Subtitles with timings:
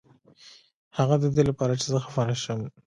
[0.97, 2.59] هغه ددې لپاره چې زه خفه نشم.